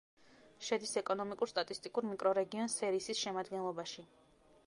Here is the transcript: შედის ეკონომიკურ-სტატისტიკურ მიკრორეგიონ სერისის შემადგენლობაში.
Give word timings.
შედის 0.67 0.93
ეკონომიკურ-სტატისტიკურ 1.01 2.09
მიკრორეგიონ 2.13 2.73
სერისის 2.79 3.23
შემადგენლობაში. 3.27 4.09